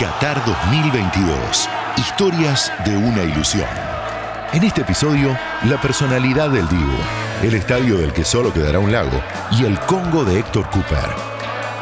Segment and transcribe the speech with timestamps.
[0.00, 1.68] Qatar 2022.
[1.98, 3.68] Historias de una ilusión.
[4.50, 6.96] En este episodio, la personalidad del Divo,
[7.42, 9.20] el estadio del que solo quedará un lago
[9.50, 11.04] y el Congo de Héctor Cooper.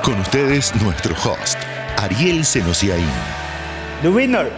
[0.02, 1.60] Con ustedes, nuestro host,
[2.02, 3.06] Ariel Senosiaín.
[4.02, 4.50] The winner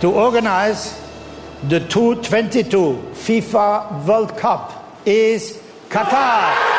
[0.00, 0.94] to organize
[1.68, 4.70] the 2022 FIFA World Cup
[5.04, 5.60] is
[5.90, 6.69] Qatar.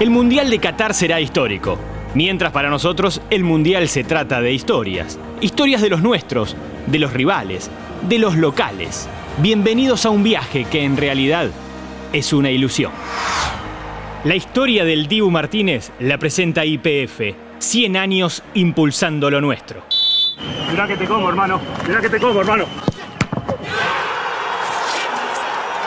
[0.00, 1.76] El Mundial de Qatar será histórico,
[2.14, 5.18] mientras para nosotros el Mundial se trata de historias.
[5.40, 6.54] Historias de los nuestros,
[6.86, 7.68] de los rivales,
[8.08, 9.08] de los locales.
[9.38, 11.50] Bienvenidos a un viaje que en realidad
[12.12, 12.92] es una ilusión.
[14.22, 19.82] La historia del Dibu Martínez la presenta IPF, 100 años impulsando lo nuestro.
[20.70, 21.60] Mirá que te como, hermano.
[21.88, 22.66] Mirá que te como, hermano.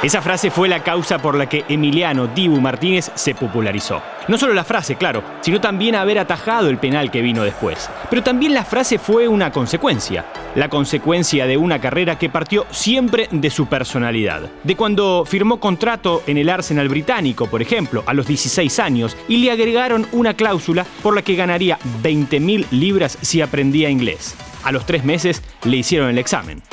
[0.04, 4.02] Esa frase fue la causa por la que Emiliano Dibu Martínez se popularizó.
[4.28, 7.88] No solo la frase, claro, sino también haber atajado el penal que vino después.
[8.10, 10.26] Pero también la frase fue una consecuencia.
[10.56, 14.50] La consecuencia de una carrera que partió siempre de su personalidad.
[14.64, 19.38] De cuando firmó contrato en el Arsenal británico, por ejemplo, a los 16 años, y
[19.38, 24.36] le agregaron una cláusula por la que ganaría 20.000 libras si aprendía inglés.
[24.64, 26.64] A los tres meses le hicieron el examen.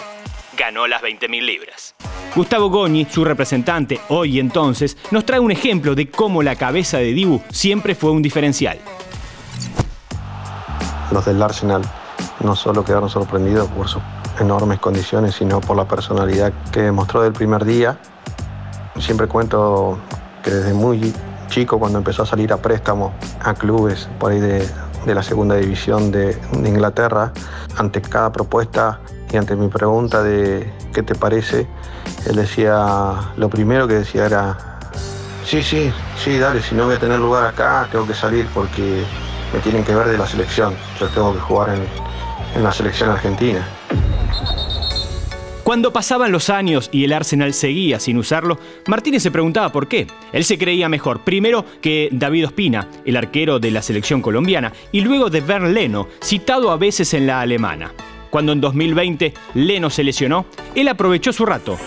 [0.56, 1.94] Ganó las 20.000 libras.
[2.34, 7.12] Gustavo Goñi, su representante hoy entonces, nos trae un ejemplo de cómo la cabeza de
[7.12, 8.78] Dibu siempre fue un diferencial.
[11.10, 11.82] Los del Arsenal
[12.40, 14.02] no solo quedaron sorprendidos por sus
[14.38, 17.98] enormes condiciones, sino por la personalidad que demostró del primer día.
[19.00, 19.98] Siempre cuento
[20.44, 21.12] que desde muy
[21.48, 23.12] chico, cuando empezó a salir a préstamo
[23.42, 24.68] a clubes por ahí de,
[25.06, 27.32] de la segunda división de, de Inglaterra,
[27.76, 31.66] ante cada propuesta y ante mi pregunta de qué te parece,
[32.26, 34.80] él decía, lo primero que decía era,
[35.44, 39.04] sí, sí, sí, dale, si no voy a tener lugar acá, tengo que salir porque
[39.52, 41.82] me tienen que ver de la selección, yo tengo que jugar en,
[42.56, 43.66] en la selección argentina.
[45.68, 50.06] Cuando pasaban los años y el Arsenal seguía sin usarlo, Martínez se preguntaba por qué.
[50.32, 55.02] Él se creía mejor, primero que David Ospina, el arquero de la selección colombiana, y
[55.02, 57.92] luego de Bernd Leno, citado a veces en la alemana.
[58.30, 61.78] Cuando en 2020 Leno se lesionó, él aprovechó su rato.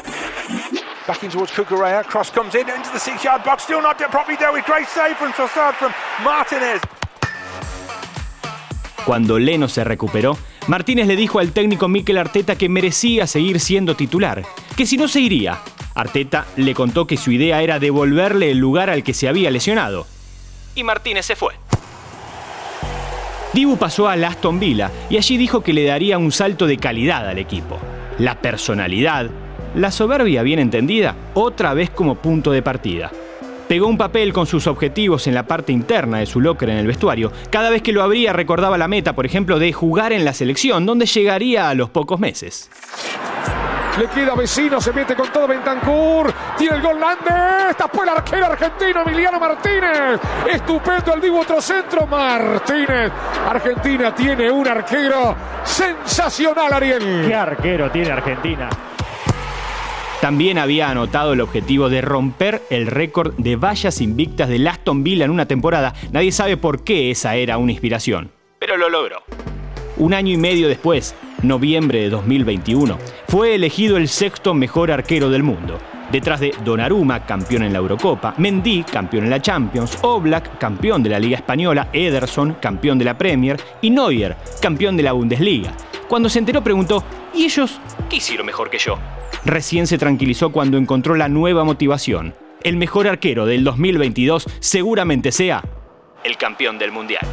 [1.07, 4.51] Back in towards Kukurea, cross comes in into the six-yard box, still not properly there
[4.51, 5.91] with great save from Trossard from
[6.23, 6.79] Martinez.
[9.05, 10.37] Cuando Leno se recuperó,
[10.67, 14.43] Martínez le dijo al técnico Mikel Arteta que merecía seguir siendo titular,
[14.77, 15.59] que si no se iría.
[15.95, 20.05] Arteta le contó que su idea era devolverle el lugar al que se había lesionado.
[20.75, 21.55] Y Martínez se fue.
[23.53, 27.27] Dibu pasó a Aston Villa y allí dijo que le daría un salto de calidad
[27.27, 27.79] al equipo.
[28.17, 29.29] La personalidad,
[29.75, 33.11] la soberbia bien entendida, otra vez como punto de partida.
[33.67, 36.87] Pegó un papel con sus objetivos en la parte interna de su locker en el
[36.87, 37.31] vestuario.
[37.49, 40.85] Cada vez que lo abría recordaba la meta, por ejemplo, de jugar en la selección,
[40.85, 42.69] donde llegaría a los pocos meses.
[43.99, 46.31] Le queda vecino, se mete con todo Bentancur.
[46.57, 47.75] Tiene el gol Landes.
[47.77, 50.19] Tapó el arquero argentino Emiliano Martínez.
[50.49, 52.07] Estupendo el Divo otro centro.
[52.07, 53.11] Martínez.
[53.49, 57.25] Argentina tiene un arquero sensacional, Ariel.
[57.27, 58.69] ¿Qué arquero tiene Argentina?
[60.21, 65.25] También había anotado el objetivo de romper el récord de vallas invictas de Aston Villa
[65.25, 65.93] en una temporada.
[66.11, 69.23] Nadie sabe por qué esa era una inspiración, pero lo logró.
[69.97, 72.97] Un año y medio después, noviembre de 2021,
[73.27, 75.77] fue elegido el sexto mejor arquero del mundo.
[76.11, 81.09] Detrás de Donnarumma, campeón en la Eurocopa, Mendy, campeón en la Champions, Oblak, campeón de
[81.09, 85.71] la Liga Española, Ederson, campeón de la Premier, y Neuer, campeón de la Bundesliga.
[86.09, 87.03] Cuando se enteró preguntó,
[87.33, 88.97] ¿y ellos qué hicieron mejor que yo?
[89.45, 92.35] Recién se tranquilizó cuando encontró la nueva motivación.
[92.63, 95.63] El mejor arquero del 2022 seguramente sea
[96.23, 97.25] el campeón del Mundial.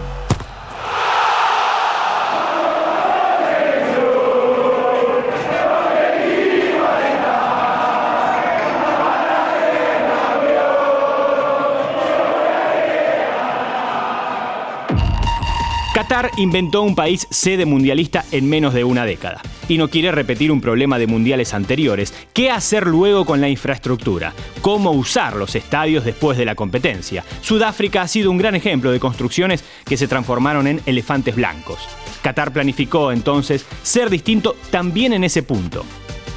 [16.08, 20.50] Qatar inventó un país sede mundialista en menos de una década y no quiere repetir
[20.50, 22.14] un problema de mundiales anteriores.
[22.32, 24.32] ¿Qué hacer luego con la infraestructura?
[24.62, 27.26] ¿Cómo usar los estadios después de la competencia?
[27.42, 31.86] Sudáfrica ha sido un gran ejemplo de construcciones que se transformaron en elefantes blancos.
[32.22, 35.84] Qatar planificó entonces ser distinto también en ese punto.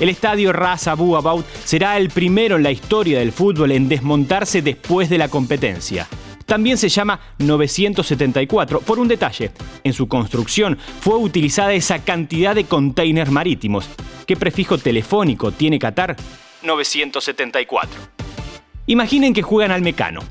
[0.01, 4.61] El estadio Ras Abu Abaud será el primero en la historia del fútbol en desmontarse
[4.61, 6.09] después de la competencia.
[6.45, 9.51] También se llama 974 por un detalle.
[9.83, 13.87] En su construcción fue utilizada esa cantidad de containers marítimos.
[14.25, 16.15] ¿Qué prefijo telefónico tiene Qatar?
[16.63, 17.99] 974.
[18.87, 20.21] Imaginen que juegan al mecano.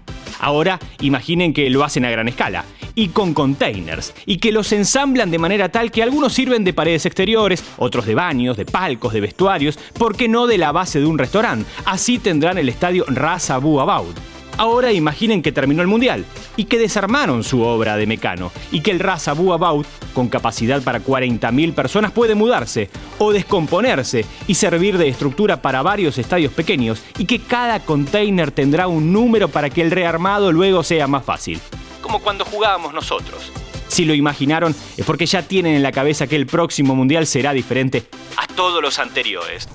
[0.40, 2.64] Ahora imaginen que lo hacen a gran escala
[2.94, 7.06] y con containers, y que los ensamblan de manera tal que algunos sirven de paredes
[7.06, 11.06] exteriores, otros de baños, de palcos, de vestuarios, ¿por qué no de la base de
[11.06, 11.70] un restaurante?
[11.84, 14.14] Así tendrán el estadio Ras Abu Abaud.
[14.60, 18.90] Ahora imaginen que terminó el Mundial y que desarmaron su obra de Mecano y que
[18.90, 24.98] el Ras Abu Abaud, con capacidad para 40.000 personas, puede mudarse o descomponerse y servir
[24.98, 29.80] de estructura para varios estadios pequeños y que cada container tendrá un número para que
[29.80, 31.58] el rearmado luego sea más fácil.
[32.02, 33.50] Como cuando jugábamos nosotros.
[33.88, 37.54] Si lo imaginaron es porque ya tienen en la cabeza que el próximo Mundial será
[37.54, 38.04] diferente
[38.36, 39.66] a todos los anteriores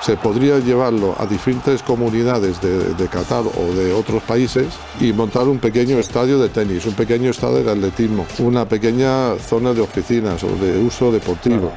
[0.00, 4.66] se podría llevarlo a diferentes comunidades de, Qatar o de otros países
[5.00, 9.74] y montar un pequeño estadio de tenis, un pequeño estadio de atletismo, una pequeña zona
[9.74, 11.72] de oficinas o de uso deportivo.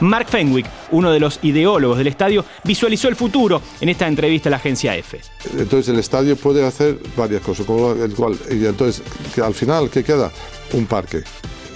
[0.00, 4.52] Mark Fenwick, uno de los ideólogos del estadio, visualizó el futuro en esta entrevista a
[4.52, 5.20] la agencia EFE.
[5.58, 9.02] Entonces el estadio puede hacer varias cosas, el cual, y entonces
[9.42, 10.30] al final, ¿qué queda?
[10.72, 11.22] Un parque.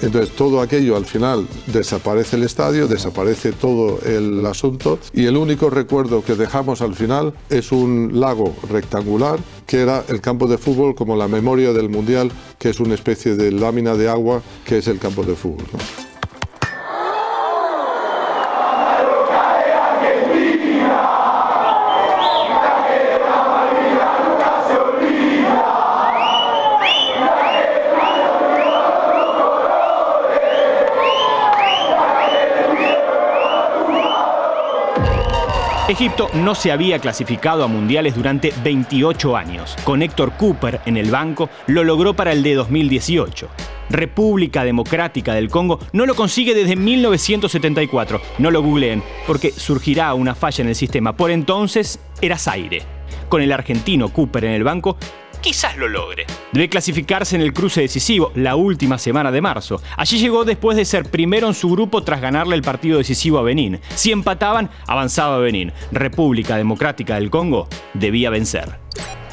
[0.03, 5.71] Entonces todo aquello al final desaparece el estadio, desaparece todo el asunto y el único
[5.71, 10.95] recuerdo que dejamos al final es un lago rectangular que era el campo de fútbol
[10.95, 14.89] como la memoria del Mundial, que es una especie de lámina de agua que es
[14.89, 15.67] el campo de fútbol.
[35.93, 39.77] Egipto no se había clasificado a mundiales durante 28 años.
[39.85, 43.49] Con Héctor Cooper en el banco, lo logró para el de 2018.
[43.91, 48.21] República Democrática del Congo no lo consigue desde 1974.
[48.39, 51.15] No lo googleen, porque surgirá una falla en el sistema.
[51.15, 52.83] Por entonces era Zaire.
[53.29, 54.97] Con el argentino Cooper en el banco,
[55.43, 56.25] quizás lo logre.
[56.53, 59.83] Debe clasificarse en el cruce decisivo, la última semana de marzo.
[59.97, 63.43] Allí llegó después de ser primero en su grupo tras ganarle el partido decisivo a
[63.43, 63.81] Benín.
[63.95, 65.73] Si empataban, avanzaba Benín.
[65.91, 68.79] República Democrática del Congo debía vencer.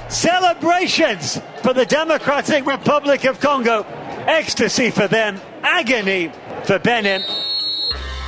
[0.09, 3.85] Celebrations for the Democratic Republic of Congo.
[4.27, 6.31] Ecstasy for them, agony
[6.65, 7.21] for Benin.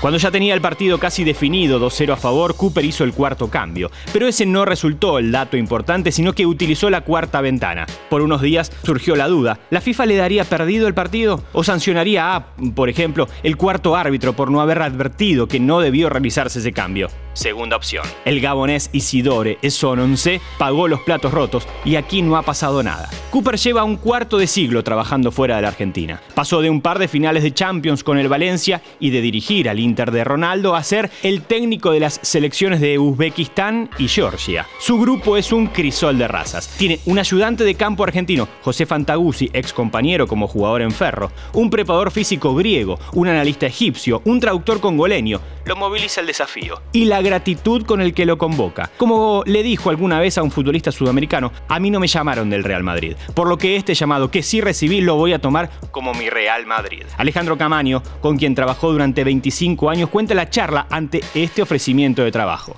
[0.01, 3.91] Cuando ya tenía el partido casi definido, 2-0 a favor, Cooper hizo el cuarto cambio.
[4.11, 7.85] Pero ese no resultó el dato importante, sino que utilizó la cuarta ventana.
[8.09, 11.43] Por unos días surgió la duda, ¿la FIFA le daría perdido el partido?
[11.53, 16.09] ¿O sancionaría a, por ejemplo, el cuarto árbitro por no haber advertido que no debió
[16.09, 17.09] realizarse ese cambio?
[17.33, 18.03] Segunda opción.
[18.25, 23.07] El gabonés Isidore Esononce pagó los platos rotos y aquí no ha pasado nada.
[23.29, 26.21] Cooper lleva un cuarto de siglo trabajando fuera de la Argentina.
[26.35, 29.79] Pasó de un par de finales de Champions con el Valencia y de dirigir al
[29.91, 34.65] Inter de Ronaldo a ser el técnico de las selecciones de Uzbekistán y Georgia.
[34.79, 36.69] Su grupo es un crisol de razas.
[36.77, 41.69] Tiene un ayudante de campo argentino, José Fantaguzzi, ex compañero como jugador en Ferro, un
[41.69, 45.41] preparador físico griego, un analista egipcio, un traductor congoleño.
[45.65, 46.81] Lo moviliza el desafío.
[46.93, 48.89] Y la gratitud con el que lo convoca.
[48.97, 52.63] Como le dijo alguna vez a un futbolista sudamericano, a mí no me llamaron del
[52.63, 56.13] Real Madrid, por lo que este llamado que sí recibí lo voy a tomar como
[56.13, 57.03] mi Real Madrid.
[57.17, 62.31] Alejandro Camaño, con quien trabajó durante 25 años, cuenta la charla ante este ofrecimiento de
[62.31, 62.75] trabajo.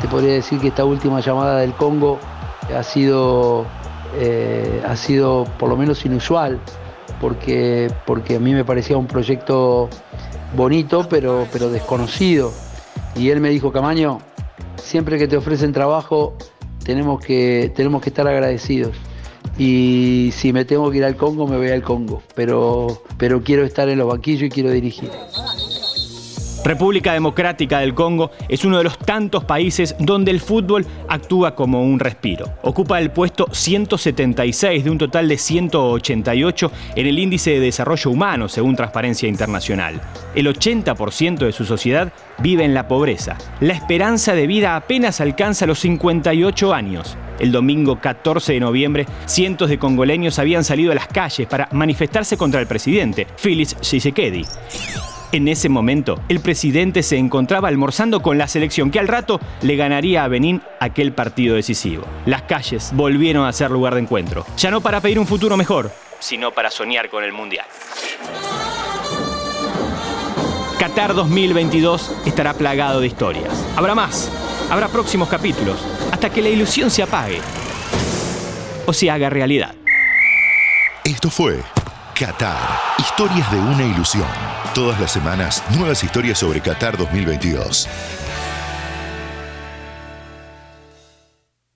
[0.00, 2.18] Te podría decir que esta última llamada del Congo
[2.76, 3.66] ha sido,
[4.16, 6.60] eh, ha sido por lo menos inusual,
[7.20, 9.88] porque, porque a mí me parecía un proyecto
[10.54, 12.52] bonito, pero, pero desconocido.
[13.16, 14.20] Y él me dijo, Camaño,
[14.76, 16.36] siempre que te ofrecen trabajo
[16.84, 18.96] tenemos que, tenemos que estar agradecidos.
[19.58, 22.22] Y si me tengo que ir al Congo, me voy al Congo.
[22.34, 25.10] Pero, pero quiero estar en los banquillos y quiero dirigir.
[26.68, 31.82] República Democrática del Congo es uno de los tantos países donde el fútbol actúa como
[31.82, 32.52] un respiro.
[32.60, 38.50] Ocupa el puesto 176 de un total de 188 en el índice de desarrollo humano
[38.50, 39.98] según Transparencia Internacional.
[40.34, 43.38] El 80% de su sociedad vive en la pobreza.
[43.60, 47.16] La esperanza de vida apenas alcanza los 58 años.
[47.40, 52.36] El domingo 14 de noviembre, cientos de congoleños habían salido a las calles para manifestarse
[52.36, 54.44] contra el presidente, Félix Tshisekedi.
[55.30, 59.76] En ese momento, el presidente se encontraba almorzando con la selección que al rato le
[59.76, 62.04] ganaría a Benín aquel partido decisivo.
[62.24, 65.92] Las calles volvieron a ser lugar de encuentro, ya no para pedir un futuro mejor,
[66.18, 67.66] sino para soñar con el Mundial.
[70.78, 73.52] Qatar 2022 estará plagado de historias.
[73.76, 74.30] Habrá más,
[74.70, 75.76] habrá próximos capítulos,
[76.10, 77.40] hasta que la ilusión se apague
[78.86, 79.74] o se haga realidad.
[81.04, 81.60] Esto fue
[82.14, 82.56] Qatar,
[82.98, 84.57] historias de una ilusión.
[84.78, 87.88] Todas las semanas, nuevas historias sobre Qatar 2022.